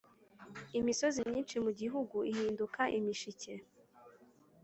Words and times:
imisozi 0.79 1.19
myinshi 1.29 1.55
mu 1.65 1.71
gihugu 1.79 2.17
ihinduke 2.31 2.83
imishike. 2.97 3.53